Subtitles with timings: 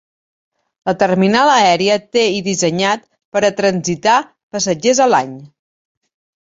[0.89, 3.07] La terminal aèria té i dissenyat
[3.37, 4.19] per a transitar
[4.57, 5.39] passatgers a l'any.